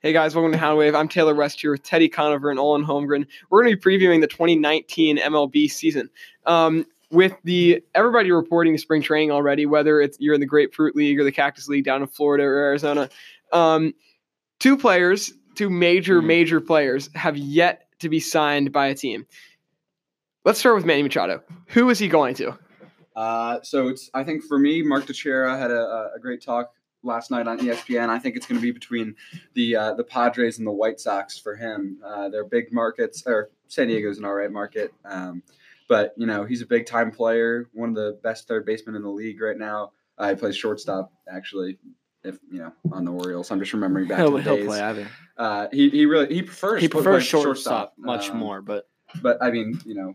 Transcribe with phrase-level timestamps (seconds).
[0.00, 0.94] Hey guys, welcome to Houndwave.
[0.96, 3.26] I'm Taylor West here with Teddy Conover and Owen Holmgren.
[3.50, 6.08] We're going to be previewing the 2019 MLB season.
[6.46, 11.18] Um, with the everybody reporting spring training already, whether it's you're in the Grapefruit League
[11.20, 13.10] or the Cactus League down in Florida or Arizona,
[13.52, 13.92] um,
[14.58, 16.26] two players, two major Mhm.
[16.26, 19.26] major players, have yet to be signed by a team.
[20.44, 21.42] Let's start with Manny Machado.
[21.68, 22.56] Who is he going to?
[23.16, 26.72] Uh, so it's I think for me, Mark Teixeira had a, a great talk
[27.02, 28.08] last night on ESPN.
[28.08, 29.14] I think it's going to be between
[29.54, 31.98] the uh, the Padres and the White Sox for him.
[32.04, 34.92] Uh, they're big markets, or San Diego's an all right market.
[35.04, 35.42] Um,
[35.88, 39.02] but you know he's a big time player, one of the best third basemen in
[39.02, 39.92] the league right now.
[40.18, 41.78] Uh, he plays shortstop actually.
[42.22, 44.66] If you know on the Orioles, I'm just remembering back He'll, to the he'll days.
[44.66, 45.08] play either.
[45.38, 48.88] Uh, he he really he prefers He play prefers shortstop much Um, more, but
[49.22, 50.14] but I mean, you know,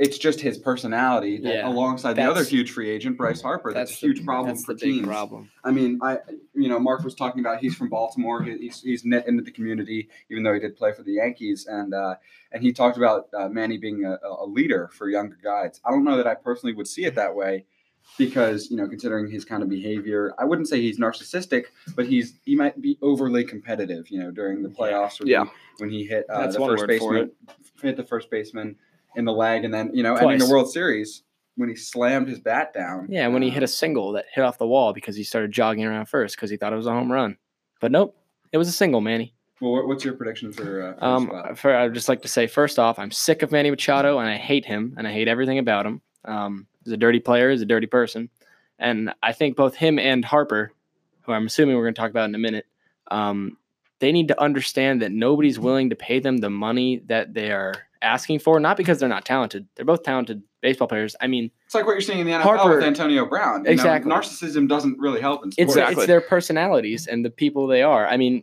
[0.00, 3.72] it's just his personality that Yeah, alongside the other huge free agent, Bryce Harper.
[3.72, 5.06] That's, a the- huge problem that's for the teams.
[5.06, 5.50] problem.
[5.62, 6.18] I mean, I
[6.54, 8.42] you know, Mark was talking about he's from Baltimore.
[8.42, 11.66] He- He's he's knit into the community, even though he did play for the Yankees,
[11.66, 12.14] and uh,
[12.50, 15.80] and he talked about uh, Manny being a, a leader for younger guys.
[15.84, 17.66] I don't know that I personally would see it that way.
[18.18, 22.34] Because you know, considering his kind of behavior, I wouldn't say he's narcissistic, but he's
[22.44, 24.10] he might be overly competitive.
[24.10, 25.44] You know, during the playoffs, or Yeah.
[25.78, 27.30] when he hit uh, That's the first baseman,
[27.82, 28.76] hit the first baseman
[29.16, 31.22] in the leg, and then you know, ending the World Series
[31.56, 33.06] when he slammed his bat down.
[33.10, 35.52] Yeah, when he uh, hit a single that hit off the wall because he started
[35.52, 37.36] jogging around first because he thought it was a home run.
[37.80, 38.16] But nope,
[38.52, 39.34] it was a single, Manny.
[39.60, 40.82] Well, what's your prediction for?
[40.82, 43.70] Uh, for Um, for, I'd just like to say, first off, I'm sick of Manny
[43.70, 46.00] Machado and I hate him and I hate everything about him.
[46.24, 48.30] Um, he's a dirty player, he's a dirty person.
[48.78, 50.72] And I think both him and Harper,
[51.22, 52.66] who I'm assuming we're going to talk about in a minute,
[53.10, 53.58] um,
[53.98, 57.74] they need to understand that nobody's willing to pay them the money that they are
[58.02, 59.66] asking for, not because they're not talented.
[59.76, 61.16] They're both talented baseball players.
[61.20, 63.60] I mean, It's like what you're seeing in the NFL Harper- with Antonio Brown.
[63.60, 64.10] You know, Exactly.
[64.12, 65.92] narcissism doesn't really help in it's sports.
[65.92, 68.06] it's their personalities and the people they are.
[68.06, 68.42] I mean,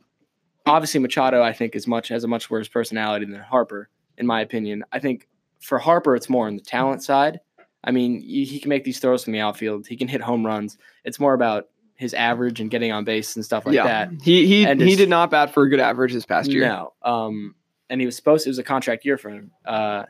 [0.65, 4.41] obviously Machado, I think, is much has a much worse personality than Harper, in my
[4.41, 4.83] opinion.
[4.91, 5.27] I think
[5.59, 7.39] for Harper, it's more on the talent side.
[7.83, 9.87] I mean, he he can make these throws from the outfield.
[9.87, 10.77] He can hit home runs.
[11.05, 14.11] It's more about his average and getting on base and stuff like yeah, that.
[14.21, 16.67] he he And he his- did not bat for a good average this past year.
[16.67, 16.93] No.
[17.01, 17.55] Um,
[17.89, 19.51] and he was supposed to, it was a contract year for him.
[19.65, 20.03] Uh,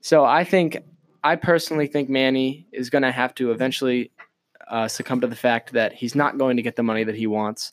[0.00, 0.78] so I think
[1.24, 4.10] I personally think Manny is going to have to eventually
[4.68, 7.26] uh, succumb to the fact that he's not going to get the money that he
[7.26, 7.72] wants.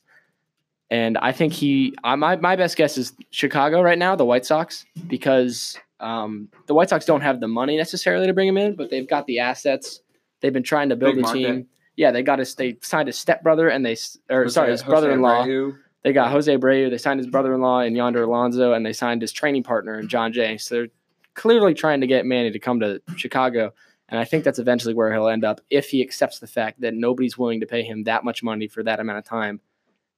[0.90, 4.46] And I think he, I, my my best guess is Chicago right now, the White
[4.46, 8.76] Sox, because um, the White Sox don't have the money necessarily to bring him in,
[8.76, 10.02] but they've got the assets.
[10.42, 11.40] They've been trying to build Big a market.
[11.40, 11.68] team.
[11.96, 12.54] Yeah, they got his.
[12.56, 13.96] They signed his stepbrother, and they
[14.30, 15.46] or Jose- sorry, his brother-in-law.
[15.46, 15.78] Abreu.
[16.04, 16.90] They got Jose Abreu.
[16.90, 20.34] They signed his brother-in-law and Yonder Alonso, and they signed his training partner in Jon
[20.34, 20.58] Jay.
[20.58, 20.88] So they're
[21.34, 23.74] clearly trying to get Manny to come to Chicago,
[24.10, 26.94] and I think that's eventually where he'll end up if he accepts the fact that
[26.94, 29.62] nobody's willing to pay him that much money for that amount of time,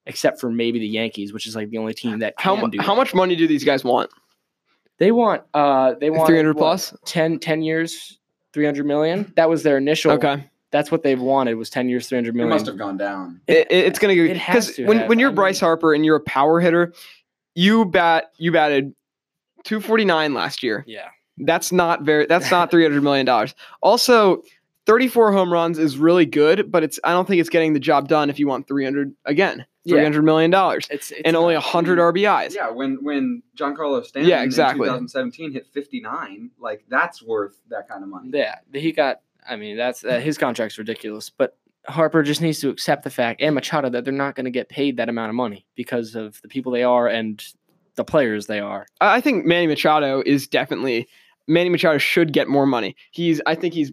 [0.07, 2.72] except for maybe the Yankees, which is like the only team that How can mu-
[2.72, 2.79] do.
[2.81, 2.97] how that.
[2.97, 4.09] much money do these guys want?
[4.97, 5.44] They want?
[5.53, 8.17] Uh, they want 300 what, 10, 10 years,
[8.53, 9.31] three hundred million.
[9.35, 10.13] That was their initial.
[10.13, 10.50] Okay.
[10.75, 13.40] That's what they've wanted was ten years, 300 million It must have gone down.
[13.47, 15.08] It, it- it's going to go It has because to when, have.
[15.09, 16.91] when you're I Bryce mean- Harper and you're a power hitter,
[17.53, 18.94] you bat you batted
[19.64, 20.84] 249 last year.
[20.85, 21.08] Yeah.
[21.38, 23.56] That's not very that's not 300 million dollars.
[23.81, 24.41] Also,
[24.85, 28.08] 34 home runs is really good, but it's I don't think it's getting the job
[28.08, 29.66] done if you want 300 again.
[29.85, 29.96] Yeah.
[29.97, 32.56] 300 million dollars It's, it's and only not- 100 RBIs.
[32.56, 34.88] Yeah, when when Giancarlo Stanton Yeah, exactly.
[34.88, 38.31] in 2017 hit 59, like that's worth that kind of money.
[38.34, 39.22] Yeah, he got.
[39.48, 41.30] I mean, that's uh, his contract's ridiculous.
[41.30, 41.58] But
[41.88, 44.70] Harper just needs to accept the fact, and Machado, that they're not going to get
[44.70, 47.44] paid that amount of money because of the people they are and
[47.96, 48.88] the players they are.
[49.02, 51.08] I think Manny Machado is definitely
[51.48, 52.96] Manny Machado should get more money.
[53.12, 53.92] He's I think he's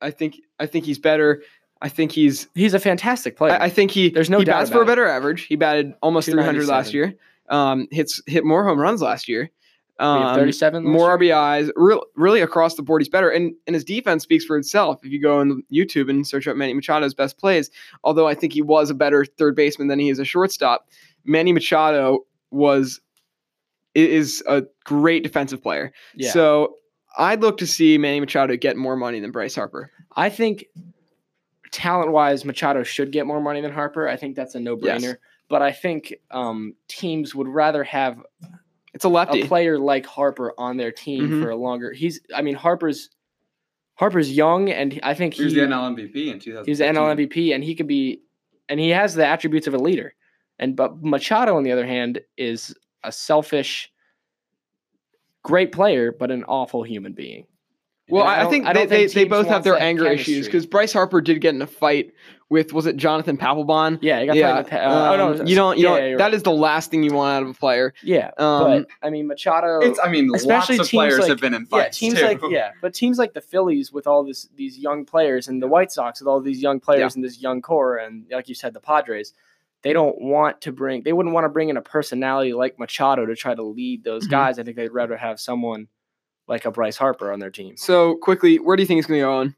[0.00, 1.42] I think I think he's better.
[1.82, 3.52] I think he's He's a fantastic player.
[3.52, 5.46] I, I think he There's no he doubt bats for a better average.
[5.46, 7.14] He batted almost 300 last year.
[7.48, 9.50] Um, hits hit more home runs last year.
[10.00, 10.82] Um, 37.
[10.84, 11.18] more?
[11.18, 11.70] RBIs.
[11.76, 13.28] Real, really across the board, he's better.
[13.28, 15.04] And and his defense speaks for itself.
[15.04, 17.70] If you go on YouTube and search up Manny Machado's best plays,
[18.02, 20.88] although I think he was a better third baseman than he is a shortstop,
[21.24, 23.00] Manny Machado was
[23.94, 25.92] is a great defensive player.
[26.14, 26.30] Yeah.
[26.30, 26.76] So
[27.18, 29.90] I'd look to see Manny Machado get more money than Bryce Harper.
[30.16, 30.64] I think
[31.72, 34.08] talent wise, Machado should get more money than Harper.
[34.08, 35.02] I think that's a no brainer.
[35.02, 35.16] Yes.
[35.48, 38.22] But I think um, teams would rather have
[38.94, 39.42] It's a lefty.
[39.42, 41.42] a player like Harper on their team Mhm.
[41.42, 41.92] for a longer.
[41.92, 42.20] He's.
[42.34, 43.10] I mean, Harper's.
[43.94, 46.66] Harper's young, and I think He was he- the NL MVP in 2000.
[46.66, 48.22] He's the NL MVP, and he could be,
[48.68, 50.14] and he has the attributes of a leader.
[50.58, 53.92] And but Machado, on the other hand, is a selfish,
[55.42, 57.46] great player, but an awful human being.
[58.10, 60.46] Well, I, I think I they, don't they, they both have their that anger issues
[60.46, 62.12] because Bryce Harper did get in a fight
[62.48, 63.98] with was it Jonathan Papelbon?
[64.02, 65.78] yeah, he got yeah, yeah, the, uh, oh no, um, you don't.
[65.78, 66.10] You yeah, don't.
[66.10, 66.34] yeah, that right.
[66.34, 67.94] is the last thing you want out of a player.
[68.02, 68.30] yeah.
[68.38, 69.78] Um, but I mean, Machado.
[69.80, 72.14] It's, I mean, Especially lots of players like- have been in fights yeah, fights teams
[72.18, 72.24] too.
[72.26, 75.68] like yeah, but teams like the Phillies with all this these young players and the
[75.68, 78.74] White Sox with all these young players and this young core and like you said
[78.74, 79.32] the Padres,
[79.82, 83.26] they don't want to bring they wouldn't want to bring in a personality like Machado
[83.26, 84.30] to try to lead those Mhm.
[84.32, 84.58] guys.
[84.58, 85.86] I think they'd rather have someone
[86.50, 87.76] like a Bryce Harper on their team.
[87.78, 89.54] So quickly, where do you think it's going to go on?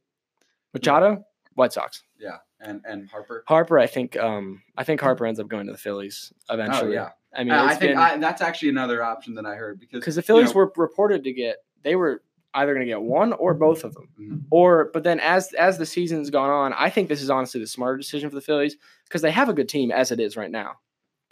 [0.74, 1.24] Machado,
[1.54, 2.02] White Sox.
[2.18, 3.44] yeah, and and Harper.
[3.48, 6.76] Harper, I think um I think Harper ends up going to the Phillies eventually.
[6.76, 6.94] Oh eventually.
[6.94, 9.80] yeah, I mean, Uh, I think been- I, that's actually another option that I heard
[9.80, 12.22] because because the you Phillies know, were reported to get they were
[12.54, 14.08] either going to get one or both of them.
[14.20, 14.42] Mhm.
[14.50, 17.66] Or but then as as the season's gone on, I think this is honestly the
[17.66, 18.76] smarter decision for the Phillies
[19.08, 20.76] because they have a good team as it is right now.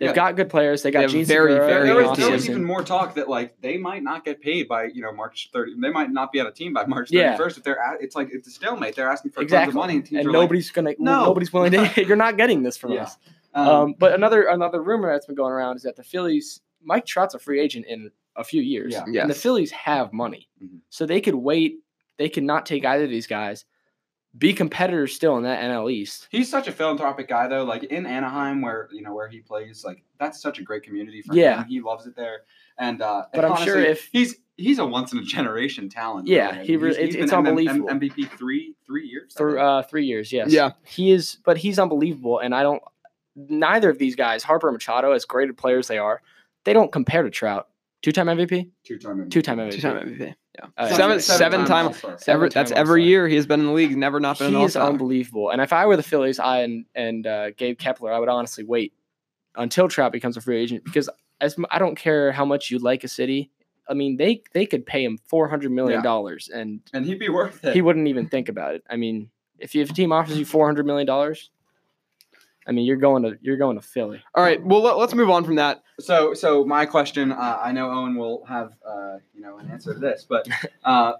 [0.00, 0.14] They've Yeah.
[0.14, 0.82] got good players.
[0.82, 3.14] They got have Jean very, Segura very in there was, there was even more talk
[3.16, 5.74] that like they might not get paid by you know March 30.
[5.78, 7.36] They might not be on a team by March Yeah.
[7.36, 7.58] 31st.
[7.58, 8.96] If they're at, it's like it's a stalemate.
[8.96, 11.26] They're asking for tons exactly, of money, and, teams and are like, nobody's gonna "No."
[11.26, 11.92] nobody's willing to.
[12.06, 13.02] you're not getting this from Yeah.
[13.02, 13.18] us.
[13.54, 17.04] um, Um, but another another rumor that's been going around is that the Phillies, Mike
[17.04, 19.20] Trout's a free agent in a few years, Yeah.
[19.20, 20.78] and the Phillies have money, Mhm.
[20.88, 21.80] so they could wait.
[22.16, 23.66] They could not take either of these guys,
[24.38, 26.28] be competitors still in that NL East.
[26.30, 27.64] He's such a philanthropic guy, though.
[27.64, 31.22] Like in Anaheim, where you know where he plays, like that's such a great community
[31.22, 31.62] for Yeah.
[31.62, 31.68] him.
[31.68, 32.42] He loves it there,
[32.78, 36.28] and uh, But and I'm sure if- he's he's a once in a generation talent.
[36.28, 36.66] Yeah, really.
[36.66, 37.88] he re- He's- it's- he's it's been M- M- unbelievable.
[37.88, 39.32] MVP three three years.
[39.36, 40.32] I for uh, three years.
[40.32, 40.52] Yes.
[40.52, 40.72] Yeah.
[40.84, 42.82] He is, but he's unbelievable, and I don't.
[43.36, 46.20] Neither of these guys, Harper and Machado, as great of players they are,
[46.64, 47.68] they don't compare to Trout.
[48.02, 49.30] Two-time MVP, two-time MVP.
[49.30, 49.72] two-time MVP.
[49.72, 50.34] Two-time MVP.
[50.58, 50.66] Yeah.
[50.76, 51.86] Uh, seven, seven time.
[51.88, 52.18] All-Star.
[52.18, 53.96] Seven Every, that's time every year he has been in the league.
[53.96, 54.90] Never not been an He is all-star.
[54.90, 55.50] unbelievable.
[55.50, 58.64] And if I were the Phillies, I and and uh, Gabe Kapler, I would honestly
[58.64, 58.92] wait
[59.56, 61.08] until Trout becomes a free agent because
[61.40, 63.50] as m- I don't care how much you like a city.
[63.88, 67.28] I mean, they they could pay him four hundred million dollars, and and he'd be
[67.28, 67.74] worth it.
[67.74, 68.82] he wouldn't even think about it.
[68.90, 71.50] I mean, if you, if a team offers you four hundred million dollars,
[72.70, 74.22] I mean, you're going to you're going to Philly.
[74.32, 74.64] All right.
[74.64, 75.82] Well, let, us move on from that.
[75.98, 79.92] So, so my question, uh, I know Owen will have, uh, you know, an answer
[79.92, 80.46] to this, but
[80.84, 81.14] uh,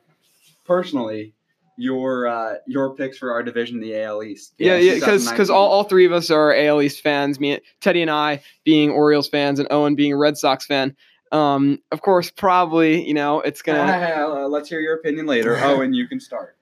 [0.65, 1.35] personally,
[1.77, 4.55] your uh, your picks for our division, the AL East.
[4.59, 5.57] Yeah, yeah, because 2019.
[5.57, 7.41] all, all three of us are AL East fans.
[7.41, 10.95] Me, Teddy, and I being Orioles fans, and Owen being a Red Sox fan.
[11.33, 13.81] Um, of course, probably you know it's gonna.
[13.81, 15.57] Uh, let's hear your opinion later.
[15.65, 16.57] Owen, you can start.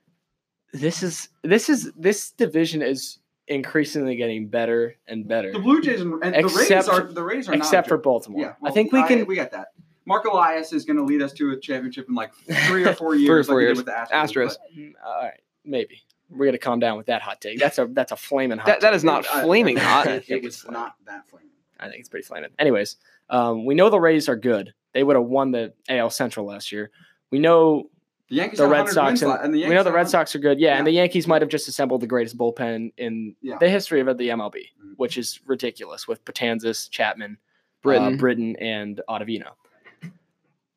[0.73, 3.18] This is this is this division is
[3.49, 7.47] increasingly getting better and better, The Blue Jays and, and the Rays are the Rays
[7.47, 7.57] are not.
[7.57, 7.97] except not for.
[7.97, 8.41] Baltimore.
[8.41, 9.25] Yeah, I think we can.
[9.25, 9.69] we got that.
[10.05, 12.33] Mark Elias is going to lead us to a championship in like
[12.67, 13.47] three or four or years.
[13.47, 13.77] four like years.
[13.77, 14.11] with the Astros.
[14.11, 14.55] Astros.
[14.77, 17.59] Mm, all right, maybe we're gonna calm down with that hot take.
[17.59, 18.67] That's a that's a flaming hot.
[18.67, 18.97] That, that take.
[18.97, 20.07] is not Uh, flaming hot.
[20.07, 21.49] It, think it's was not that flaming.
[21.79, 22.49] I think it's pretty flaming.
[22.59, 22.97] Anyways,
[23.29, 24.73] um, we know the Rays are good.
[24.93, 26.91] They would have won the AL Central last year.
[27.31, 27.89] We know
[28.29, 30.59] The Yankees the Red Sox and, and the we know the Red Sox are good.
[30.59, 33.57] Yeah, and the Yankees might have just assembled the greatest bullpen in Yeah.
[33.59, 34.93] the history of the MLB, Mhm.
[34.97, 37.37] which is ridiculous with Betances, Chapman,
[37.81, 38.13] Britton.
[38.13, 39.53] uh, Britton, and Ottavino.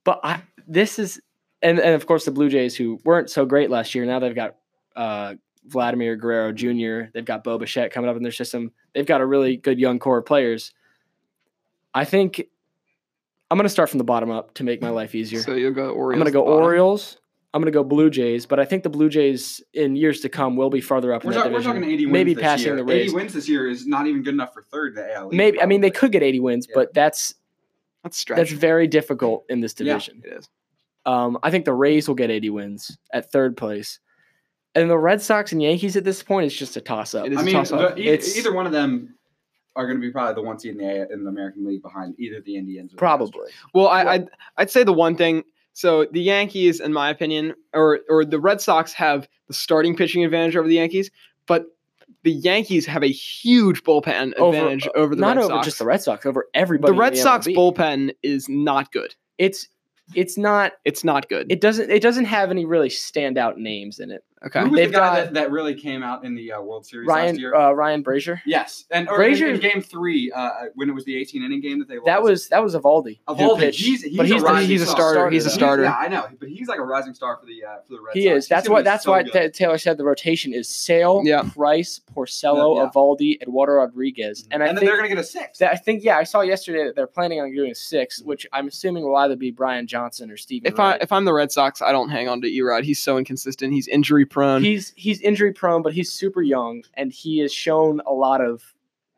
[0.05, 1.21] But I, this is,
[1.61, 4.05] and, and of course the Blue Jays who weren't so great last year.
[4.07, 4.57] Now they've got
[4.97, 5.35] uh,
[5.67, 7.11] Vladimir Guerrero Jr.
[7.13, 8.73] They've got Bo Bichette coming up in their system.
[8.95, 10.73] They've got a really good young core of players.
[11.95, 12.47] I think
[13.51, 15.41] I'm going to start from the bottom up to make my life easier.
[15.41, 16.13] So you'll go Orioles.
[16.15, 16.43] I'm going to go.
[16.45, 17.19] Orioles.
[17.55, 20.29] I'm going to go Blue Jays, but I think the Blue Jays in years to
[20.31, 22.43] come will be farther up We're, in that talk- we're talking 80 wins Maybe this
[22.43, 22.77] passing year.
[22.77, 23.03] the Rays.
[23.09, 25.27] 80 wins this year is not even good enough for third in the AL.
[25.27, 26.75] East, Maybe I mean they could get 80 wins, Yeah.
[26.77, 27.35] but that's
[28.05, 28.39] That's stretch.
[28.39, 29.85] that's very difficult in this Yeah.
[29.93, 30.23] division.
[30.25, 30.49] it is.
[31.05, 33.99] Um, I think the Rays will get 80 wins at third place,
[34.75, 37.27] and the Red Sox and Yankees at this point is just a toss up.
[37.27, 37.97] It is I a mean, toss-up.
[37.97, 39.15] the, e- It's- either one of them
[39.77, 42.15] are going to be probably the one seed in the in the American League behind
[42.19, 42.93] either the Indians.
[42.93, 43.51] Or the Probably.
[43.75, 45.45] Well, I, Well- I'd, I'd say the one thing.
[45.75, 50.25] So the Yankees, in my opinion, or or the Red Sox have the starting pitching
[50.25, 51.11] advantage over the Yankees,
[51.47, 51.67] but
[52.25, 55.67] the Yankees have a huge bullpen Over- advantage uh, over, the Not Red over Sox.
[55.67, 56.93] just the Red Sox, over everybody.
[56.93, 57.57] the Red Sox MLB.
[57.57, 59.15] bullpen is not good.
[59.39, 59.69] It's
[60.15, 60.73] it's not.
[60.85, 61.51] It's not good.
[61.51, 61.91] It doesn't.
[61.91, 64.23] It doesn't have any really standout names in it.
[64.47, 64.61] Okay.
[64.61, 66.85] Who was They've the guy got- that, that really came out in the uh, World
[66.87, 67.55] Series last Ryan year?
[67.55, 68.41] uh, Ryan Brasier.
[68.47, 71.61] yes, and or Brasier- in, in Game Three uh, when it was the 18 inning
[71.61, 72.07] game that they lost.
[72.07, 73.21] That was that was Eovaldi.
[73.29, 73.59] who Eovaldi.
[73.59, 75.13] pitched, He's, he's but a he's the- rising he's a star.
[75.13, 75.31] starter.
[75.31, 75.55] He's a though.
[75.55, 75.83] starter.
[75.85, 78.15] Yeah, I know, but he's like a rising star for the uh, for the Red
[78.15, 78.37] He Sox.
[78.39, 78.45] is.
[78.45, 78.81] He's That's gonna why.
[78.81, 79.33] be That's so why good.
[79.33, 81.43] Ta- Taylor said the rotation is Sale, Yeah.
[81.55, 82.91] Price, Porcello, Yeah, yeah.
[82.91, 85.59] Eovaldi, Eduardo Rodriguez, and I and then think they're going to get a six.
[85.59, 88.69] that, I think yeah, I saw yesterday that they're planning on doing six, which I'm
[88.69, 90.71] assuming will either be Brian Johnson or Steven.
[90.73, 91.03] If I Wright.
[91.03, 92.85] if I'm the Red Sox, I don't hang on to Erod.
[92.85, 93.73] He's so inconsistent.
[93.73, 94.63] He's injury prone.
[94.63, 98.63] he's he's injury prone, but he's super young, and he has shown a lot of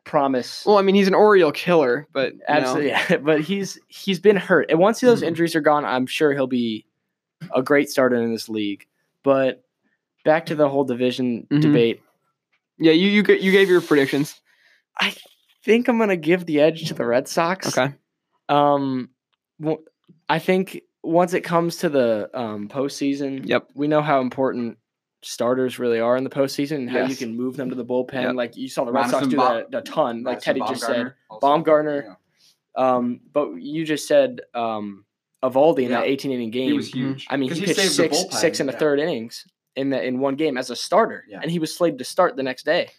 [0.03, 0.63] promise.
[0.65, 3.17] well, I mean, he's an Oriole killer, but know, Absolutely, yeah.
[3.23, 5.27] but he's he's been hurt, and once those Mhm.
[5.27, 6.85] injuries are gone, I'm sure he'll be
[7.55, 8.85] a great starter in this league.
[9.23, 9.63] But
[10.23, 11.61] back to the whole division Mhm.
[11.61, 12.01] debate.
[12.77, 14.39] Yeah, you you you gave your predictions.
[14.99, 15.15] I
[15.63, 17.67] think I'm gonna give the edge to the Red Sox.
[17.77, 17.93] Okay.
[18.49, 19.09] Um,
[20.29, 23.69] I think once it comes to the um, postseason, Yep.
[23.75, 24.77] we know how important
[25.25, 28.21] starters really are in the postseason and how you can move them to the bullpen.
[28.21, 28.35] Yep.
[28.35, 30.87] Like you saw the Red Sox do that a ton, like Teddy just said.
[30.87, 31.39] Baumgartner also.
[31.47, 32.17] Baumgartner.
[32.77, 32.95] Yeah.
[32.95, 35.05] Um, but you just said um,
[35.43, 36.11] Eovaldi in that Yeah.
[36.13, 36.69] 18 inning game.
[36.69, 37.25] He was huge.
[37.29, 38.79] I mean, he pitched six six in the yeah.
[38.79, 41.39] third innings in the in one game as a starter, Yeah.
[41.41, 42.89] and he was slated to start the next day.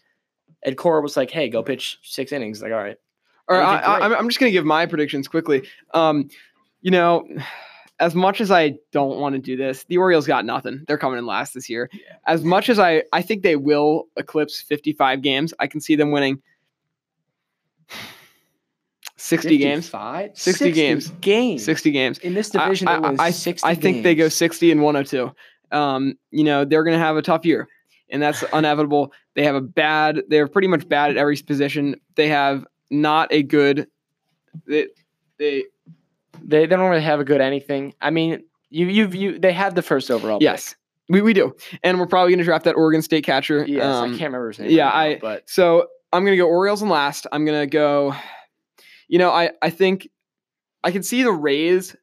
[0.63, 2.97] And Cora was like, "Hey, go pitch six innings." Like, all right,
[3.49, 4.05] All right, I I, think I, great.
[4.05, 5.67] I'm I'm just gonna give my predictions quickly.
[5.95, 6.29] Um,
[6.81, 7.27] you know,
[7.99, 10.85] as much as I don't want to do this, the Orioles got nothing.
[10.87, 11.89] They're coming in last this year.
[11.93, 12.17] Yeah.
[12.27, 15.55] As much as I, I think they will eclipse 55 games.
[15.59, 16.43] I can see them winning
[19.17, 19.87] 60 games.
[19.87, 20.31] 55?
[20.35, 21.11] 60 games.
[21.21, 21.65] Games.
[21.65, 22.19] 60 games.
[22.19, 22.89] in this division.
[22.89, 25.33] I, I, 60 I think they go 60 and 102.
[25.77, 27.67] Um, you know, they're going to have a tough year,
[28.11, 29.13] and that's inevitable.
[29.35, 32.01] They have a bad, they're pretty much bad at every position.
[32.15, 33.89] They have not a good,
[34.67, 34.89] they,
[35.39, 35.65] they
[36.43, 37.95] They, they don't really have a good anything.
[38.01, 40.39] I mean, you you you they had the first overall.
[40.39, 40.45] pick.
[40.45, 40.75] yes,
[41.09, 41.55] we, we do.
[41.83, 43.65] And we're probably going to draft that Oregon State catcher.
[43.67, 44.71] Yes, Um, I can't remember his name.
[44.71, 47.27] yeah, right now, I- but So I'm gonna go Orioles and last.
[47.33, 48.15] I'm gonna go.
[49.09, 50.09] You know, I I think
[50.83, 51.95] I can see the Rays.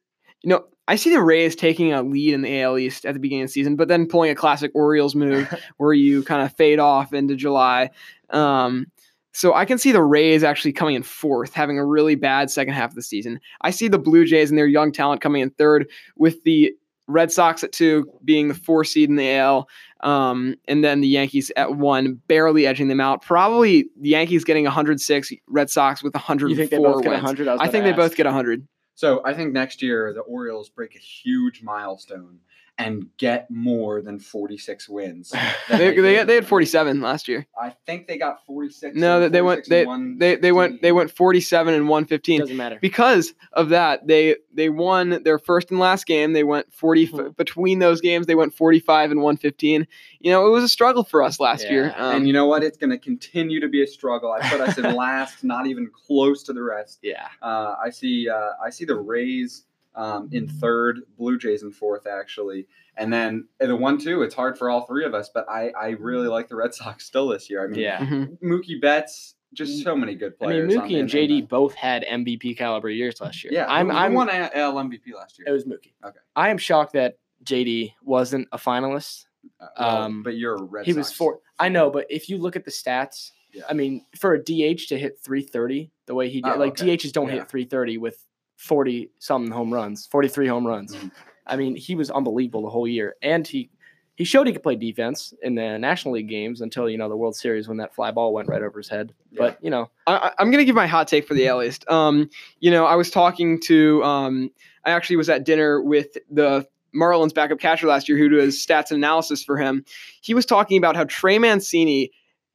[0.42, 3.20] You know, I see the Rays taking a lead in the AL East at the
[3.20, 6.54] beginning of the season, but then pulling a classic Orioles move where you kind of
[6.56, 7.90] fade off into July.
[8.30, 8.86] Um,
[9.34, 12.74] so I can see the Rays actually coming in fourth, having a really bad second
[12.74, 13.40] half of the season.
[13.62, 16.72] I see the Blue Jays and their young talent coming in third, with the
[17.08, 19.68] Red Sox at two being the four seed in the AL,
[20.00, 23.22] um, and then the Yankees at one, barely edging them out.
[23.22, 27.48] Probably the Yankees getting 106, Red Sox with 104 you think they both get 100?
[27.48, 28.66] I think they both get 100.
[28.94, 32.38] So I think next year the Orioles break a huge milestone
[32.76, 35.30] and get more than 46 wins.
[35.68, 37.46] than They, they, had- they had 47 last year.
[37.60, 38.96] I think they got 46.
[38.96, 39.84] No, or they- they went they
[40.18, 42.40] they they went they went 47 and 115.
[42.40, 42.78] Doesn't matter.
[42.80, 47.36] because of that they they won their first and last game they went 40 Mhm.
[47.36, 49.86] between those games they went 45 and 115
[50.20, 52.64] you know it was a struggle for us last year um, and you know what?
[52.64, 54.32] It's going to continue to be a struggle.
[54.32, 56.98] I put us in last, not even close to the rest.
[57.02, 57.26] Yeah.
[57.40, 58.28] Uh, I see.
[58.28, 59.64] Uh, I see the Rays
[59.94, 64.22] um, in third, Blue Jays in fourth, actually, and then the one two.
[64.22, 67.04] It's hard for all three of us, but I I really like the Red Sox
[67.04, 67.64] still this year.
[67.64, 67.98] I mean, Yeah.
[68.00, 68.38] mhm.
[68.42, 70.64] Mookie Betts, just so many good players.
[70.64, 70.82] I mean, players.
[70.82, 73.52] on Mookie and the- JD both had MVP caliber years last year.
[73.52, 73.86] Yeah, I'm.
[73.86, 74.14] who, who I'm.
[74.14, 75.46] won AL MVP last year.
[75.48, 75.92] It was Mookie.
[76.04, 76.18] Okay.
[76.34, 79.26] I am shocked that JD wasn't a finalist.
[79.60, 80.98] Uh, well, um, but you're a Red he Sox.
[81.08, 81.40] was four.
[81.58, 83.62] I know, but if you look at the stats, Yeah.
[83.68, 86.96] I mean, for a DH to hit 330 the way he did, Oh, like okay.
[86.96, 87.34] DHs don't Yeah.
[87.40, 88.18] hit 330 with
[88.56, 90.94] 40 something home runs, 43 home runs.
[90.94, 91.10] Mhm.
[91.46, 93.70] I mean, he was unbelievable the whole year, and he
[94.16, 97.16] he showed he could play defense in the National League games until you know the
[97.16, 99.12] World Series when that fly ball went right over his head.
[99.36, 101.84] But you know, I, I- i'm gonna give my hot take for the AL East.
[101.90, 102.30] um
[102.60, 104.50] you know i was talking to um
[104.84, 108.90] i actually was at dinner with the marlins backup catcher last year who does stats
[108.92, 109.84] and analysis for him
[110.20, 112.10] he was talking about how trey mancini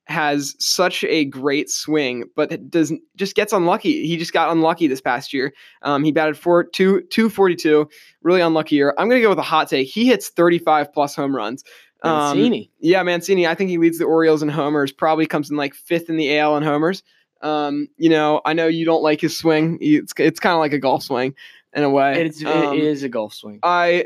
[0.10, 4.08] has such a great swing, but doesn't just gets unlucky.
[4.08, 5.54] He just got unlucky this past year.
[5.84, 7.88] Um, he batted for two two forty two,
[8.24, 8.94] really unlucky year.
[8.98, 9.88] I'm gonna go with a hot take.
[9.88, 11.64] He hits 35 plus home runs.
[12.02, 12.72] Um, Mancini.
[12.80, 13.46] yeah, Mancini.
[13.46, 14.92] I think he leads the Orioles in homers.
[14.92, 17.04] Probably comes in like fifth in the AL in homers.
[17.42, 19.78] Um, you know, I know you don't like his swing.
[19.80, 21.36] It's it's kind of like a golf swing
[21.74, 22.26] in a way.
[22.26, 23.60] It's, Um, it is a golf swing.
[23.64, 24.06] I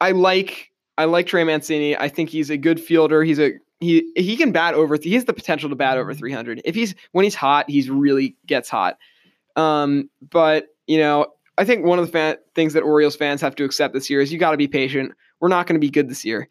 [0.00, 1.96] I like I like Trey Mancini.
[1.96, 3.24] I think he's a good fielder.
[3.24, 3.52] He's a
[3.82, 4.96] he he can bat over.
[4.96, 6.62] He has the potential to bat over 300.
[6.64, 8.98] If he's when he's hot, he's really gets hot.
[9.56, 11.26] Um, but you know,
[11.58, 14.20] I think one of the fan, things that Orioles fans have to accept this year
[14.20, 15.12] is you got to be patient.
[15.40, 16.48] We're not going to be good this year.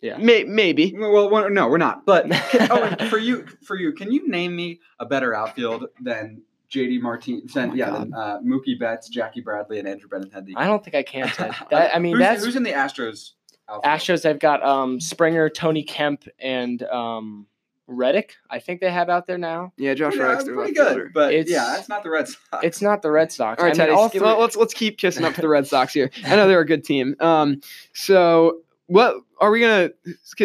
[0.00, 0.18] Yeah.
[0.18, 0.94] May, maybe.
[0.94, 2.04] Well, well, no, we're not.
[2.04, 2.26] But
[2.70, 7.42] oh, for you, for you, can you name me a better outfield than JD Martin?
[7.54, 8.00] Than, my yeah, God.
[8.02, 10.52] than, uh, Mookie Betts, Jackie Bradley, and Andrew Benintendi.
[10.56, 11.28] I don't think I can.
[11.28, 11.54] Ted.
[11.70, 13.30] That, I mean, who's, that's who's in the Astros.
[13.68, 13.84] Outfield?
[13.84, 14.28] Astros.
[14.28, 17.46] I've got um, Springer, Tony Kemp, and um,
[17.86, 18.36] Reddick.
[18.50, 19.72] I think they have out there now.
[19.76, 21.10] Yeah, Josh Yeah, Reddick's pretty good, fielder.
[21.14, 22.64] but It's- yeah, that's not the Red Sox.
[22.64, 23.58] It's not the Red Sox.
[23.60, 23.92] All right, Teddy.
[23.92, 26.10] all three- let's let's keep kissing up to the Red Sox here.
[26.26, 27.14] I know they're a good team.
[27.20, 27.60] Um,
[27.92, 29.90] so what are we gonna?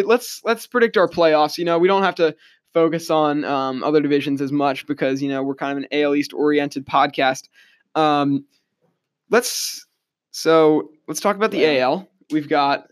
[0.04, 1.58] Let's let's predict our playoffs.
[1.58, 2.34] You know, we don't have to
[2.72, 6.14] focus on um, other divisions as much because you know we're kind of an AL
[6.14, 7.48] East oriented podcast.
[7.94, 8.44] Um,
[9.30, 9.86] let's
[10.30, 11.84] so let's talk about the Yeah.
[11.86, 12.08] AL.
[12.30, 12.89] We've got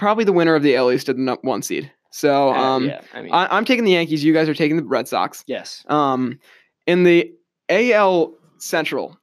[0.00, 1.92] probably the winner of the AL East at the one seed.
[2.10, 4.24] So uh, um, yeah, I mean, I, I'm taking the Yankees.
[4.24, 5.44] You guys are taking the Red Sox.
[5.46, 5.84] yes.
[5.88, 6.40] Um,
[6.86, 7.32] in the
[7.68, 9.16] AL Central,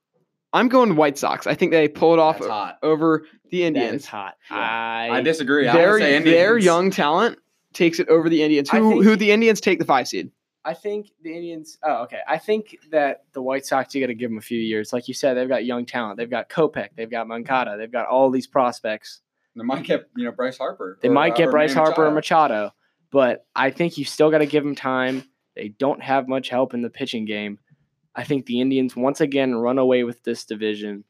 [0.53, 1.47] I'm going White Sox.
[1.47, 2.77] I think they pull it off That's hot.
[2.81, 4.05] over the That is Indians.
[4.05, 4.35] hot.
[4.49, 4.57] Yeah.
[4.57, 5.67] I, I disagree.
[5.67, 7.39] I would Their, say their young talent
[7.73, 8.69] takes it over the Indians.
[8.69, 10.31] Who think- who the Indians take the five seed?
[10.63, 11.77] I think the Indians.
[11.81, 12.19] Oh, okay.
[12.27, 14.91] I think that the White Sox, you got to give them a few years.
[14.91, 16.17] Like you said, they've got young talent.
[16.17, 16.89] They've got Kopech.
[16.97, 17.75] They've got Moncada.
[17.77, 19.21] They've got all these prospects.
[19.57, 20.99] They might get you know Bryce Harper.
[21.01, 22.53] They or, might uh, get or Bryce Manny Harper or Machado.
[22.53, 22.73] Machado,
[23.11, 25.23] but I think you still got to give them time.
[25.55, 27.59] They don't have much help in the pitching game.
[28.15, 31.03] I think the Indians once again run away with this division.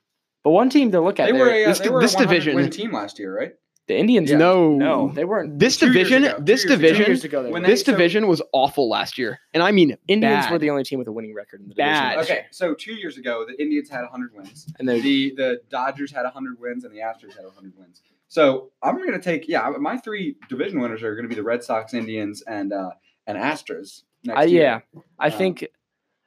[0.44, 2.16] But one team to look at, They there, were a, uh, This- they were this
[2.16, 3.54] a division- win team last year, right?
[3.88, 4.30] the Indians.
[4.30, 4.38] Yeah.
[4.38, 5.58] No, No, they weren't.
[5.60, 6.36] This Two years division, ago.
[6.42, 6.64] This.
[6.64, 7.68] Two division, years ago, they when were.
[7.68, 10.52] they- this so- division was awful last year, and I mean Indians bad.
[10.52, 11.94] were the only team with a winning record in the division.
[11.94, 12.18] Bad.
[12.18, 12.38] last year.
[12.40, 14.68] Okay, so two years ago, the Indians had 100 wins.
[14.78, 18.02] and they The the Dodgers had 100 wins, and the Astros had 100 wins.
[18.28, 21.44] So I'm going to take yeah, my three division winners are going to be the
[21.44, 22.92] Red Sox, Indians, and uh,
[23.26, 24.04] and Astros.
[24.30, 24.62] I, year.
[24.94, 25.68] yeah, I Um, think,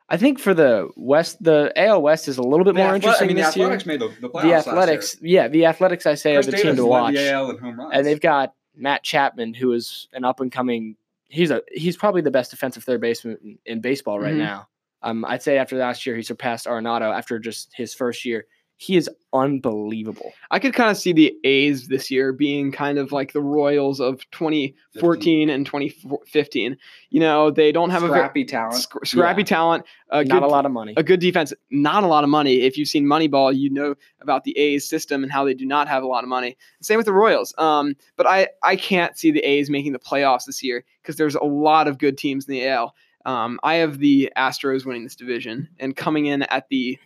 [0.09, 3.25] I think for the West, the AL West is a little bit The more interesting
[3.25, 3.69] I mean, the this year.
[3.85, 5.42] Made the, the playoffs The Athletics, year.
[5.42, 7.78] yeah, the Athletics, I say, Chris are the team to watch, the AL in home
[7.78, 7.92] runs.
[7.95, 10.97] and they've got Matt Chapman, who is an up and coming.
[11.28, 14.38] He's a he's probably the best defensive third baseman in, in baseball right Mhm.
[14.38, 14.69] now.
[15.02, 18.47] Um, I'd say after last year, he surpassed Arenado after just his first year.
[18.82, 20.32] He is unbelievable.
[20.50, 24.00] I could kind of see the A's this year being kind of like the Royals
[24.00, 26.78] of 2014 and 2015.
[27.10, 28.75] You know, they don't have a scrappy talent.
[28.82, 29.46] sc- scrappy Yeah.
[29.46, 30.94] talent, a Not good, a lot of money.
[30.96, 32.62] a good defense, not a lot of money.
[32.62, 35.87] If you've seen Moneyball, you know about the A's system and how they do not
[35.88, 36.56] have a lot of money.
[36.80, 37.54] Same with the Royals.
[37.58, 41.34] Um, but I I can't see the A's making the playoffs this year because there's
[41.34, 42.94] a lot of good teams in the AL.
[43.26, 46.99] Um, I have the Astros winning this division and coming in at the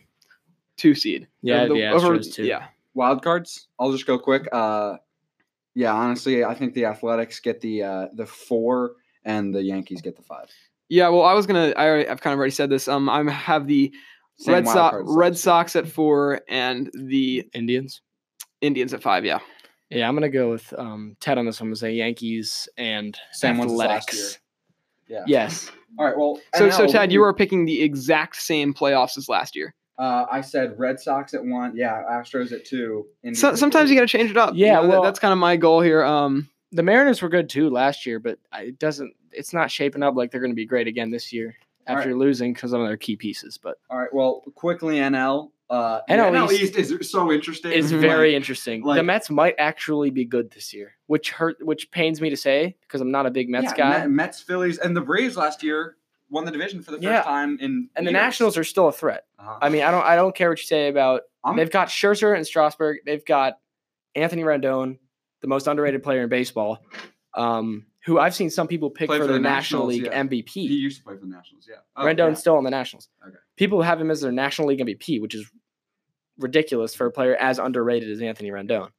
[0.77, 1.27] two seed.
[1.41, 2.45] Yeah, Over the Astros too.
[2.45, 2.67] Yeah.
[2.93, 3.67] Wild cards.
[3.79, 4.47] I'll just go quick.
[4.51, 4.97] Uh,
[5.73, 8.93] yeah, honestly, I think the Athletics get the uh, the four,
[9.25, 10.49] and the Yankees get the five.
[10.87, 11.73] Yeah, well, I was gonna.
[11.75, 12.87] I already, I've kind of already said this.
[12.87, 13.93] Um, I have the
[14.37, 18.01] Same Red Sox, Red Sox at four, and the Indians.
[18.61, 19.25] Indians at five.
[19.25, 19.39] Yeah,
[19.89, 21.67] Yeah, I'm gonna go with um, Ted on this one.
[21.67, 24.39] I'm gonna say Yankees and Same ones last Athletics.
[25.09, 25.19] year.
[25.19, 25.23] Yeah.
[25.27, 25.71] Yes.
[25.99, 26.17] All right.
[26.17, 29.55] Well, so so NL, Ted, you we- are picking the exact same playoffs as last
[29.55, 29.75] year.
[29.97, 31.75] Uh, I said Red Sox at one.
[31.75, 33.07] Yeah, Astros at two.
[33.23, 34.53] Indians So, sometimes you got to change it up.
[34.55, 36.03] You Yeah, know, well- that's kind of my goal here.
[36.03, 39.13] Um, The Mariners were good too last year, but it doesn't.
[39.31, 41.55] It's not shaping up like they're going to be great again this year
[41.87, 43.57] All after losing because of their key pieces.
[43.57, 44.13] But All right.
[44.13, 45.51] Well, quickly NL.
[45.69, 47.71] Uh, the NL NL East East is so interesting.
[47.71, 47.99] it's Mhm.
[48.01, 48.83] very Like, interesting.
[48.83, 52.75] the Mets might actually be good this year, which hurt, which pains me to say
[52.81, 54.07] because I'm not a big Mets yeah, guy.
[54.07, 55.95] Mets, Phillies, and the Braves last year
[56.29, 57.21] won the division for the first Yeah.
[57.21, 57.89] time in.
[57.95, 58.11] and the.
[58.11, 59.25] Nationals are still a threat.
[59.39, 59.57] Uh-huh.
[59.61, 61.21] I mean, I don't, I don't care what you say about.
[61.43, 62.99] I'm- they've got Scherzer and Strasburg.
[63.05, 63.59] They've got
[64.15, 64.97] Anthony Rendon,
[65.41, 66.79] the most underrated player in baseball,
[67.35, 70.23] um, who I've seen some people pick for for the the National Nationals, League yeah.
[70.23, 70.49] MVP.
[70.49, 71.67] he used to play for the Nationals.
[71.69, 71.77] Yeah.
[71.95, 72.33] Oh, Rendon's yeah.
[72.35, 73.09] still on the Nationals.
[73.25, 73.35] Okay.
[73.57, 75.49] People have him as their National League MVP, which is
[76.37, 78.89] ridiculous for a player as underrated as Anthony Rendon.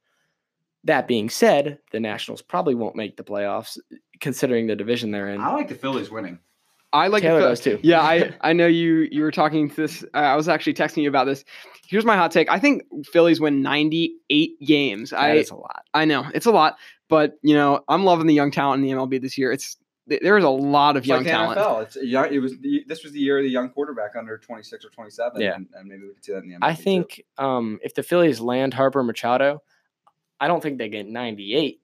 [0.85, 3.79] That being said, the Nationals probably won't make the playoffs
[4.20, 5.40] considering the division they're in.
[5.40, 6.38] I like the Phillies winning.
[6.92, 7.79] I like the Taylor Phil- does too.
[7.83, 10.03] Yeah, I I know you you were talking to this.
[10.14, 11.44] Uh, I was actually texting you about this.
[11.88, 12.51] Here's my hot take.
[12.51, 15.11] I think Phillies win 98 games.
[15.11, 15.85] That I is a lot.
[15.94, 16.77] I know it's a lot,
[17.09, 19.53] but you know I'm loving the young talent in the MLB this year.
[19.53, 19.77] It's
[20.09, 21.59] there's a lot of It's young like the talent.
[21.59, 21.83] NFL.
[21.83, 24.85] It's young, it was the, this was the year of the young quarterback under 26
[24.85, 25.40] or 27.
[25.40, 25.57] Yeah.
[25.57, 26.83] and, and maybe we could see that in the MLB I too.
[26.85, 29.64] think um, if the Phillies land Harper Machado,
[30.38, 31.81] I don't think they get 98.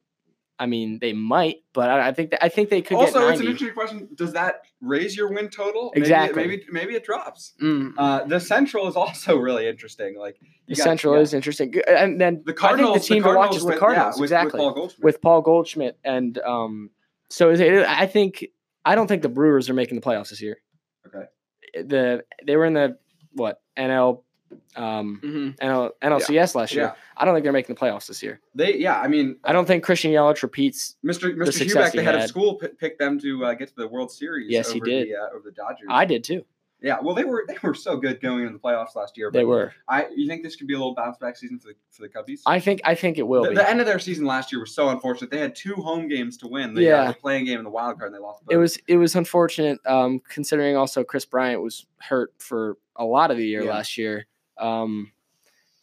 [0.58, 3.40] I mean, they might, but I, I think that, I think they could Also, it's
[3.40, 4.08] an interesting question.
[4.14, 5.92] Does that raise your win total?
[5.96, 6.42] Exactly.
[6.42, 7.54] Maybe maybe, maybe it drops.
[7.60, 7.94] Mm.
[7.98, 10.16] Uh, the Central is also really interesting.
[10.16, 11.20] Like you the got- Central yeah.
[11.22, 14.16] is interesting, and then the I think the team to watch is the with- Cardinals.
[14.16, 14.58] yeah, with, exactly.
[14.60, 15.04] With Paul Goldschmidt.
[15.04, 16.90] with Paul Goldschmidt and um
[17.30, 18.44] so is it, I think
[18.84, 20.58] I don't think the Brewers are making the playoffs this year.
[21.06, 21.24] Okay.
[21.74, 22.98] The they were in the
[23.32, 24.22] what NL
[24.76, 25.56] um Mhm.
[25.58, 26.84] NL, NLCS last year.
[26.84, 28.40] yeah, I don't think they're making the playoffs this year.
[28.54, 29.00] they yeah.
[29.00, 30.96] I mean, I don't think Christian Yelich repeats.
[31.04, 31.34] Mr.
[31.36, 31.52] Mr.
[31.52, 34.10] success Hubeck, the head of school, p- picked them to uh, get to the World
[34.10, 34.50] Series.
[34.50, 35.08] Yes, he did.
[35.08, 35.86] The, uh, over the Dodgers.
[35.90, 36.44] I did too.
[36.84, 39.30] yeah, well, they were they were so good going into the playoffs last year.
[39.30, 39.72] They were.
[39.88, 42.08] I you think this could be a little bounce back season for the for the
[42.08, 42.40] Cubbies?
[42.44, 43.54] I think I think it will the, be.
[43.54, 45.30] the end of their season last year was so unfortunate.
[45.30, 46.74] They had two home games to win.
[46.74, 47.08] The, uh, Yeah.
[47.08, 48.44] the playing game and the wild card, and they lost.
[48.44, 48.52] Both.
[48.52, 53.30] it was it was unfortunate um considering also Kris Bryant was hurt for a lot
[53.30, 53.70] of the year Yeah.
[53.70, 54.26] last year.
[54.58, 55.12] Um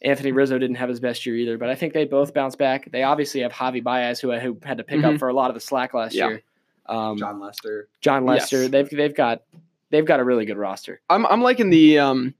[0.02, 2.90] Anthony Rizzo didn't have his best year either, but I think they both bounce back.
[2.90, 5.18] They obviously have Javi Baez, who, who had to pick up Mhm.
[5.18, 6.28] for a lot of the slack last Yeah.
[6.28, 6.42] year.
[6.86, 7.86] Um, Jon, Lester.
[8.00, 8.56] Jon Lester.
[8.56, 8.70] Lester, Yes.
[8.70, 9.42] they've they've got
[9.90, 11.00] they've got a really good roster.
[11.10, 12.34] I'm I'm liking the um,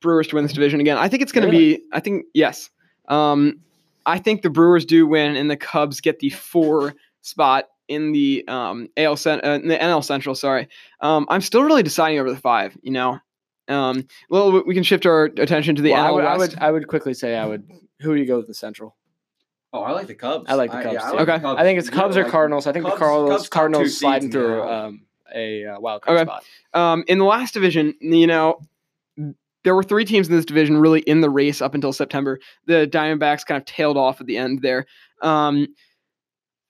[0.00, 0.98] Brewers to win this division again.
[0.98, 1.76] I think it's going to Really?
[1.78, 1.82] be.
[1.92, 2.68] I think yes.
[3.08, 3.60] Um,
[4.04, 8.44] I think the Brewers do win, and the Cubs get the four spot in the
[8.48, 10.34] um, AL Cent- uh, in the NL Central.
[10.34, 10.68] Sorry,
[11.00, 12.76] um, I'm still really deciding over the five.
[12.82, 13.18] You know,
[13.68, 16.58] Um, well, we can shift our attention to the Well, I NL would, I would
[16.58, 17.68] I would quickly say I would.
[18.00, 18.96] Who do you go with the Central?
[19.72, 20.46] Oh, I like the Cubs.
[20.50, 21.16] I like the Cubs, yeah, I too.
[21.16, 21.42] like the Okay.
[21.42, 21.60] Cubs.
[21.60, 22.66] I think it's Yeah, Cubs or like- Cardinals.
[22.66, 24.70] I think Cubs- the Cardinals Cubs Cardinals sliding through NL.
[24.86, 25.02] um,
[25.34, 26.24] a uh, wild card Okay.
[26.28, 26.44] spot.
[26.74, 28.60] Um, in the last division, you know,
[29.64, 32.40] there were three teams in this division really in the race up until September.
[32.66, 34.86] The Diamondbacks kind of tailed off at the end there.
[35.22, 35.68] Um,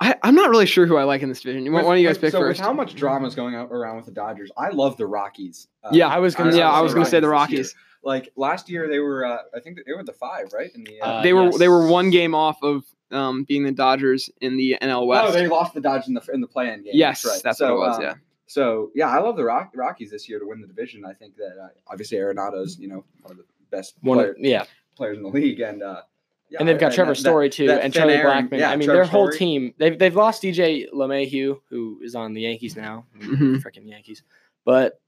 [0.02, 1.64] I, I'm not really sure who I like in this division.
[1.72, 2.58] Why With- why don't you guys pick so first?
[2.58, 5.68] With how much drama is going around with the Dodgers, I love the Rockies.
[5.84, 7.66] Uh, yeah, I was gonna- yeah, I was say going to say the Rockies this
[7.68, 7.74] Rockies.
[7.74, 7.82] year.
[8.04, 9.24] Like last year, they were.
[9.24, 10.74] Uh, I think they were the five, right?
[10.74, 13.70] In the, uh, Uh, they were they were one game off of um, being the
[13.70, 15.28] Dodgers in the NL West.
[15.28, 16.92] Oh, they lost the Dodgers in the in the play-in game.
[16.94, 17.40] yes, right.
[17.44, 17.96] that's so, what it was.
[17.98, 18.14] um, yeah.
[18.48, 21.04] So yeah, I love the Rock, Rockies this year to win the division.
[21.04, 24.64] I think that uh, obviously Arenado's you know one of the best One, player, yeah,
[24.96, 26.02] players in the league, and uh,
[26.52, 28.58] yeah, and they've got Trevor that- Story too, that and Charlie Blackmon.
[28.58, 29.38] yeah, I mean, Trevor their whole Story.
[29.38, 29.74] team.
[29.78, 33.62] They've they've lost DJ LeMahieu, who is on the Yankees now, Mhm.
[33.62, 34.22] freaking Yankees.
[34.64, 34.98] But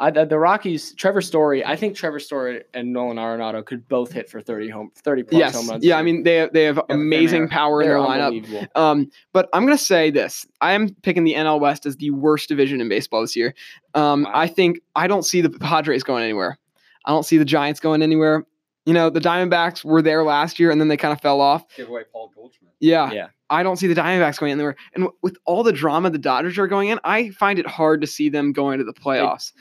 [0.00, 1.64] I, the, the Rockies, Trevor Story.
[1.64, 5.38] I think Trevor Story and Nolan Arenado could both hit for thirty home, thirty plus
[5.38, 5.84] Yes, home runs.
[5.84, 5.96] yeah.
[5.96, 8.66] I mean, they they have thin amazing power in their lineup.
[8.76, 12.48] Um, but I'm gonna say this: I am picking the NL West as the worst
[12.48, 13.54] division in baseball this year.
[13.94, 14.32] Um, Wow.
[14.34, 16.58] I think I don't see the Padres going anywhere.
[17.04, 18.44] I don't see the Giants going anywhere.
[18.84, 21.64] You know, the Diamondbacks were there last year, and then they kind of fell off.
[21.76, 22.72] give away Paul Goldschmidt.
[22.80, 23.26] Yeah, Yeah.
[23.48, 24.76] I don't see the Diamondbacks going anywhere.
[24.94, 28.00] And w- with all the drama the Dodgers are going in, I find it hard
[28.00, 29.52] to see them going to the playoffs.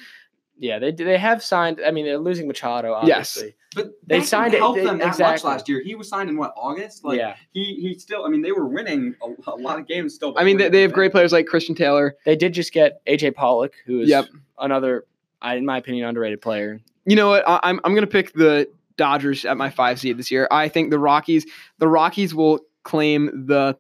[0.58, 1.82] Yeah, they they have signed.
[1.86, 2.90] I mean, they're losing Machado.
[3.04, 3.36] Yes.
[3.38, 3.56] Obviously.
[3.76, 5.82] But They that signed didn't it- help they- them that much last year.
[5.84, 7.04] He was signed in what August?
[7.04, 8.26] Like yeah, he he still.
[8.26, 10.34] I mean, they were winning a, a lot of games still.
[10.38, 12.16] I mean, they, they have great players like Christian Taylor.
[12.26, 14.26] they did just get AJ Pollock, who is Yep.
[14.60, 15.06] another,
[15.44, 16.80] in my opinion, underrated player.
[17.06, 17.44] You know what?
[17.48, 18.70] I, I'm I'm gonna pick the
[19.02, 20.48] Dodgers at my five seed this year.
[20.52, 21.48] I think the Rockies
[21.80, 23.76] the Rockies will claim the.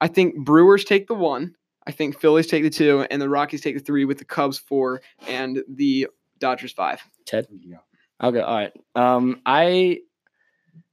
[0.00, 1.56] I think Brewers take the one.
[1.88, 4.58] I think Phillies take the two, and the Rockies take the three with the Cubs
[4.58, 6.06] four and the
[6.38, 7.02] Dodgers five.
[7.26, 7.48] Ted.
[7.50, 7.78] Yeah.
[8.20, 8.42] I'll go.
[8.42, 8.72] All right.
[8.94, 10.02] Um, I,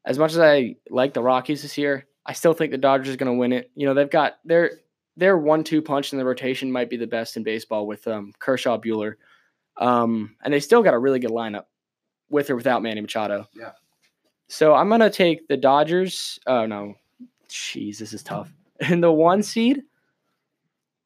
[0.03, 3.17] as much as I like the Rockies this year, I still think the Dodgers are
[3.17, 3.69] going to win it.
[3.75, 4.71] You know, they've got their
[5.17, 8.79] their one-two punch in the rotation might be the best in baseball with um, Kershaw,
[8.79, 9.17] Buehler,
[9.79, 11.65] um, and they still got a really good lineup
[12.29, 13.47] with or without Manny Machado.
[13.55, 13.71] Yeah.
[14.47, 16.39] So I'm gonna take the Dodgers.
[16.47, 16.95] Oh no,
[17.49, 18.51] jeez, this is tough.
[18.89, 19.83] In the one seed,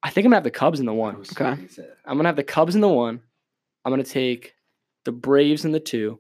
[0.04, 1.16] I think I'm gonna have the Cubs in the one.
[1.18, 1.34] Okay.
[1.36, 1.98] gonna say that.
[2.06, 3.22] I'm gonna have the Cubs in the one.
[3.84, 4.56] I'm gonna take
[5.06, 6.20] the Braves in the two,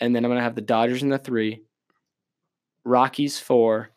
[0.00, 1.62] and then I'm gonna have the Dodgers in the three,
[2.84, 3.90] Rockies four,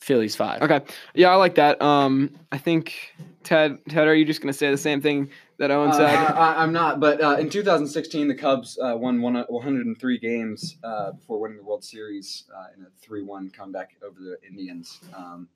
[0.00, 0.62] Phillies five.
[0.62, 0.80] Okay.
[1.14, 1.80] Yeah, I like that.
[1.82, 5.90] Um, I think Ted Ted, are you just gonna say the same thing that Owen
[5.90, 6.06] Uh, said?
[6.14, 10.76] I, I- I'm not, but uh, in 2016, the Cubs uh, won one, 103 games
[10.84, 15.00] uh, before winning the World Series uh, in a 3-1 comeback over the Indians.
[15.16, 15.48] Um,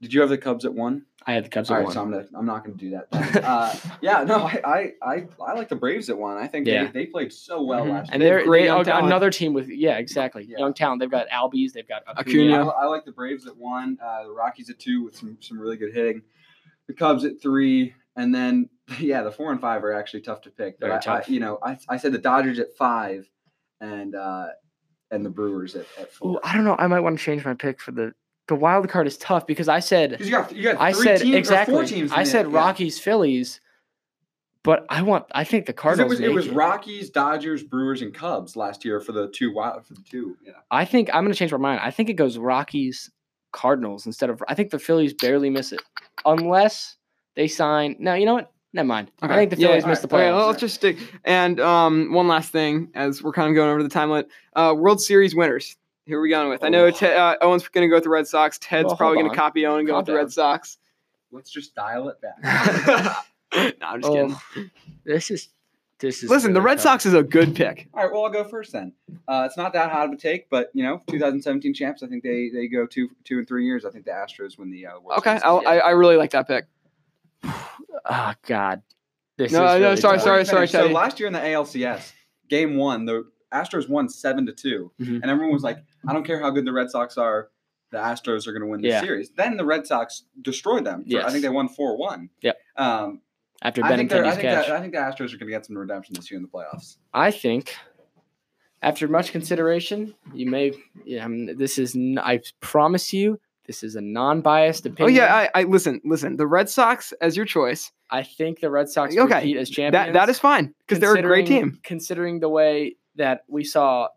[0.00, 1.04] did you have the Cubs at one?
[1.26, 1.94] I had the Cubs All at right, one.
[1.94, 3.44] so I'm gonna, I'm not going to do that.
[3.44, 6.36] Uh, yeah, no, I, I, I, I like the Braves at one.
[6.38, 6.84] I think Yeah.
[6.86, 7.90] they, they played so well Mhm.
[7.90, 8.30] last and year.
[8.32, 10.58] Have they're great they, young oh, another team with yeah exactly Yeah.
[10.58, 11.00] young talent.
[11.00, 12.54] They've got Albies, they've got Acuna.
[12.56, 12.68] Acuna.
[12.68, 15.58] I, I like the Braves at one, uh, the Rockies at two with some some
[15.58, 16.22] really good hitting,
[16.86, 20.50] the Cubs at three, and then yeah, the four and five are actually tough to
[20.50, 20.78] pick.
[20.80, 21.24] But I, tough.
[21.28, 23.28] I, you know, I, I said the Dodgers at five,
[23.80, 24.46] and uh,
[25.10, 26.40] and the Brewers at, at Ooh, four.
[26.44, 26.76] I don't know.
[26.78, 28.14] I might want to change my pick for the
[28.48, 31.36] the wild card is tough because I said you got you got I said teams,
[31.36, 31.74] exactly.
[31.74, 32.10] four teams.
[32.12, 32.56] I said yeah.
[32.56, 33.60] Rockies, Phillies,
[34.64, 35.26] but I want.
[35.32, 36.12] I think the Cardinals.
[36.20, 36.52] It was, it was it.
[36.54, 40.36] Rockies, Dodgers, Brewers, and Cubs last year for the two wild for the two.
[40.44, 40.52] Yeah.
[40.70, 41.80] I think I'm going to change my mind.
[41.82, 43.10] I think it goes Rockies,
[43.52, 44.42] Cardinals instead of.
[44.48, 45.80] I think the Phillies barely miss it,
[46.26, 46.96] unless
[47.36, 47.96] they sign.
[47.98, 48.52] No, you know what?
[48.74, 49.10] Never mind.
[49.22, 50.10] I think the Phillies all missed right.
[50.10, 50.36] the Okay, playoffs.
[50.36, 50.98] well, let's just stick.
[51.24, 54.74] And um, one last thing, as we're kind of going over the time limit, uh,
[54.76, 55.76] World Series winners.
[56.08, 56.64] Who are we going with?
[56.64, 56.90] I know Oh.
[56.90, 58.58] Te- uh, Owen's going to go with the Red Sox.
[58.58, 60.18] Ted's Well, probably going to copy Owen and go Calm with the down.
[60.22, 60.78] Red Sox.
[61.30, 62.38] Let's just dial it back.
[63.54, 64.34] no, I'm just kidding.
[64.56, 64.64] Oh,
[65.04, 65.48] this is
[66.00, 66.30] this is.
[66.30, 66.82] Listen, the Red tough.
[67.02, 67.88] Sox is a good pick.
[67.92, 68.92] All right, well, I'll go first then.
[69.26, 72.02] Uh, it's not that hot of a take, but you know, 2017 champs.
[72.02, 73.84] I think they they go two two and three years.
[73.84, 76.64] I think the Astros win the uh, World Okay, I, I really like that pick.
[77.44, 78.82] Oh God.
[79.36, 82.12] This No, is no, really sorry, sorry, you finish, So last year in the ALCS,
[82.48, 85.22] game one, the Astros won seven to 2 Mhm.
[85.22, 87.48] and everyone was like, "I don't care how good the Red Sox are,
[87.90, 89.00] the Astros are going to win the Yeah.
[89.00, 91.04] series." Then the Red Sox destroyed them.
[91.16, 92.30] I think they won four one.
[92.42, 92.58] Yep.
[92.76, 93.20] Um,
[93.62, 95.76] After I think, I think that, I think the Astros are going to get some
[95.76, 96.98] redemption this year in the playoffs.
[97.12, 97.74] I think,
[98.82, 100.72] after much consideration, you may.
[101.04, 101.96] Yeah, I mean, this is.
[101.96, 105.20] n- I promise you, this is a non-biased opinion.
[105.20, 106.36] Oh yeah, I, I listen, listen.
[106.36, 107.90] The Red Sox as your choice.
[108.10, 109.92] I think the Red Sox Okay, repeat as champions.
[109.92, 111.78] That that is fine because they're a great team.
[111.82, 114.08] Considering the way that we saw,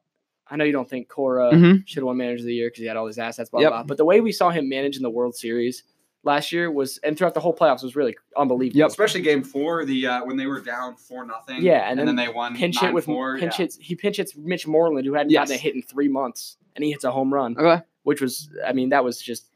[0.47, 1.83] I know you don't think Cora Mhm.
[1.87, 3.69] should have won Manager of the Year because he had all these assets, blah Yep.
[3.71, 3.83] blah.
[3.83, 5.83] But the way we saw him manage in the World Series,
[6.23, 8.79] last year was, and throughout the whole playoffs was really unbelievable.
[8.79, 8.87] Yep.
[8.89, 11.61] Especially game four, the uh, when they were down four nothing.
[11.61, 13.57] Yeah, and and, then then, they won Pinch hit with 9-4, pinch yeah.
[13.63, 13.77] hits.
[13.77, 15.49] He pinch hits Mitch Moreland, who hadn't Yes.
[15.49, 17.81] gotten a hit in three months, and he hits a home run, Okay.
[18.03, 19.47] which was, I mean, that was just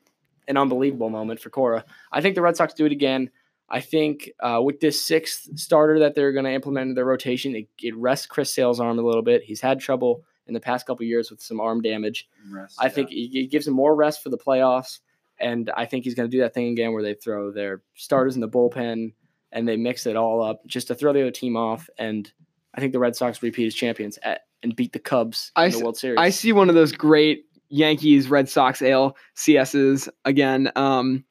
[0.47, 1.83] an unbelievable moment for Cora.
[2.11, 3.29] I think the Red Sox do it again.
[3.69, 7.55] I think uh, with this sixth starter that they're going to implement in their rotation,
[7.55, 9.43] it, it rests Chris Sale's arm a little bit.
[9.43, 12.29] He's had trouble in the past couple years with some arm damage.
[12.51, 12.89] Rest, I yeah.
[12.89, 14.99] think it it gives him more rest for the playoffs,
[15.39, 18.35] and I think he's going to do that thing again where they throw their starters
[18.35, 19.13] in the bullpen
[19.51, 21.89] and they mix it all up just to throw the other team off.
[21.97, 22.31] And
[22.73, 25.71] I think the Red Sox repeat as champions at, and beat the Cubs I in
[25.71, 26.19] the s- World Series.
[26.19, 30.71] I see one of those great Yankees Red Sox ALCSs again.
[30.75, 31.23] Um,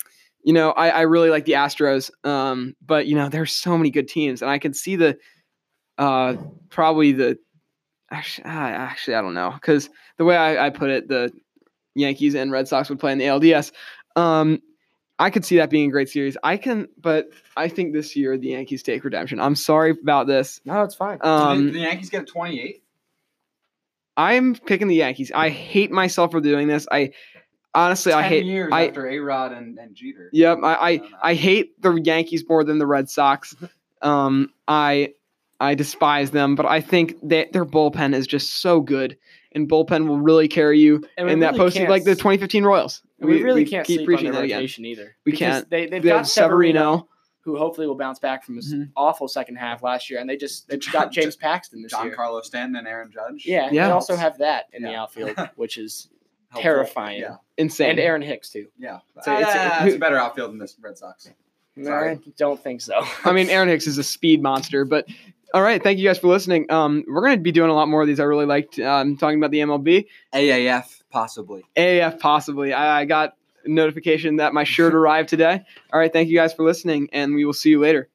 [0.45, 3.91] you know, I, I really like the Astros, um, but you know, there's so many
[3.91, 5.19] good teams, and I can see the
[5.97, 6.37] uh,
[6.69, 7.39] probably the
[8.11, 11.33] actually, actually I don't know because the way I, I put it, the
[11.95, 13.73] Yankees and Red Sox would play in the ALDS.
[14.17, 14.61] Um,
[15.19, 16.37] I could see that being a great series.
[16.43, 19.41] I can, but I think this year the Yankees take redemption.
[19.41, 20.61] I'm sorry about this.
[20.65, 21.19] no, it's fine.
[21.23, 22.81] Um, the Yankees get a 28th?
[24.17, 25.33] I'm picking the Yankees.
[25.35, 26.87] I hate myself for doing this.
[26.91, 27.13] I
[27.75, 28.45] honestly, I hate.
[28.47, 30.31] years I- after A Rod and, and Jeter.
[30.33, 31.09] Yep, I, I, No, no.
[31.23, 33.55] I hate the Yankees more than the Red Sox.
[34.03, 35.15] Um, I
[35.61, 39.17] I despise them, but I think that their bullpen is just so good,
[39.53, 42.65] and bullpen will really carry you And in that really post can't like the 2015
[42.65, 43.01] Royals.
[43.21, 44.59] And we, really can't keep sleep on preaching their that again.
[44.59, 45.17] rotation either.
[45.25, 45.71] We can't.
[45.71, 47.09] They, they've They got Severino, Severino.
[47.41, 48.91] who hopefully will bounce back from his Mhm.
[48.95, 52.15] awful second half last year, and they just they've got James Paxton this John year.
[52.15, 53.47] Carlos Stanton and Aaron Judge.
[53.47, 53.87] Yeah, Yeah.
[53.87, 56.11] they also have that in the outfield, which is
[56.55, 56.63] Helpful.
[56.63, 57.21] terrifying.
[57.21, 57.91] Yeah, Insane.
[57.91, 58.67] and Aaron Hicks too.
[58.79, 58.99] yeah.
[59.23, 61.29] So it's- Ah, it's a better outfield than this Red Sox.
[61.83, 62.11] Sorry.
[62.13, 63.01] I don't think so.
[63.25, 65.07] I mean, Aaron Hicks is a speed monster, but
[65.53, 65.83] all right.
[65.83, 66.71] Thank you guys for listening.
[66.71, 68.21] Um, we're going to be doing a lot more of these.
[68.21, 70.07] I really liked um, talking about the MLB.
[70.33, 71.65] AAF possibly.
[71.77, 72.73] AAF possibly.
[72.73, 73.37] I, I got
[73.67, 75.63] notification that my shirt arrived today.
[75.93, 76.13] All right.
[76.13, 78.09] Thank you guys for listening, and we will see you later.